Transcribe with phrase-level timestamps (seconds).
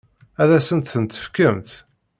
[0.41, 1.69] Ad asent-ten-tefkemt?